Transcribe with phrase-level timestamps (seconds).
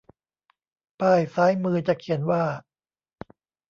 [0.99, 2.43] ป้ายซ้ายมือจะเขียนว่า